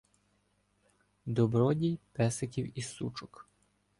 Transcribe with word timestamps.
Добродій 1.25 1.99
песиків 2.11 2.79
і 2.79 2.81
сучок 2.81 3.47